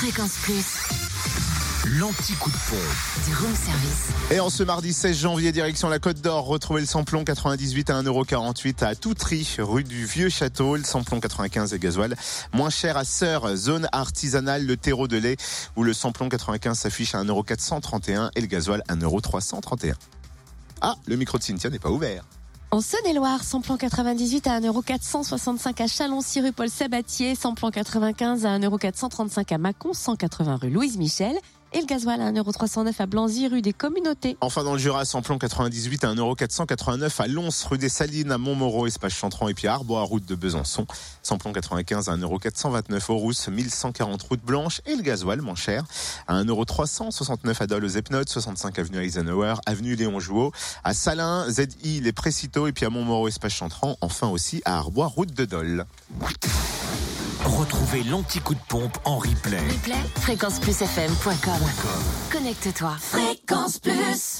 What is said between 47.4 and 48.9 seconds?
à Dole aux Epnotes, 65